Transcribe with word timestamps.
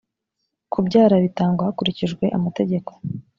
kubyara 0.71 1.15
bitangwa 1.25 1.67
hakurikijwe 1.67 2.25
amategeko 2.37 2.91